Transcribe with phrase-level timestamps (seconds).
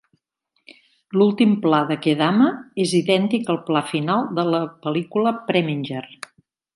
[1.21, 2.47] L'últim pla de "Kedama"
[2.85, 6.05] és idèntic al pla final de la pel·lícula Preminger.